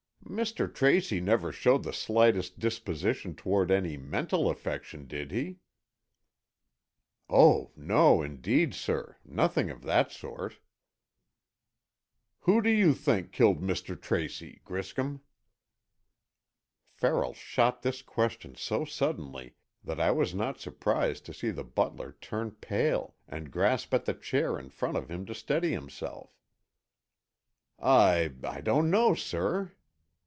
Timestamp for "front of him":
24.69-25.25